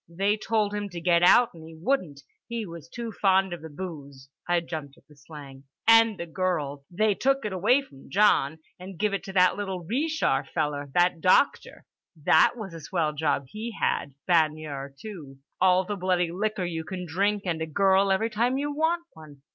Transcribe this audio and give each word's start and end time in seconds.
They 0.09 0.35
told 0.35 0.73
him 0.73 0.89
to 0.89 0.99
get 0.99 1.21
out 1.21 1.53
and 1.53 1.63
he 1.63 1.77
wouldn't, 1.79 2.21
he 2.47 2.65
was 2.65 2.89
too 2.89 3.11
fond 3.11 3.53
of 3.53 3.61
the 3.61 3.69
booze" 3.69 4.29
(I 4.49 4.59
jumped 4.61 4.97
at 4.97 5.05
the 5.07 5.15
slang) 5.15 5.65
"and 5.87 6.17
the 6.19 6.25
girls. 6.25 6.83
They 6.89 7.13
took 7.13 7.45
it 7.45 7.53
away 7.53 7.83
from 7.83 8.09
John 8.09 8.57
and 8.79 8.97
give 8.97 9.13
it 9.13 9.23
to 9.25 9.33
that 9.33 9.57
little 9.57 9.83
Ree 9.83 10.09
shar 10.09 10.43
feller, 10.43 10.89
that 10.95 11.21
doctor. 11.21 11.85
That 12.15 12.53
was 12.57 12.73
a 12.73 12.81
swell 12.81 13.13
job 13.13 13.43
he 13.49 13.75
had, 13.79 14.15
baigneur, 14.27 14.91
too. 14.99 15.37
All 15.61 15.85
the 15.85 15.95
bloody 15.97 16.31
liquor 16.31 16.65
you 16.65 16.83
can 16.83 17.05
drink 17.05 17.43
and 17.45 17.61
a 17.61 17.67
girl 17.67 18.11
every 18.11 18.31
time 18.31 18.57
you 18.57 18.73
want 18.73 19.03
one. 19.13 19.43